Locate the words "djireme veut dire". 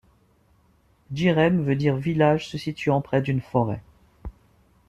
1.11-1.95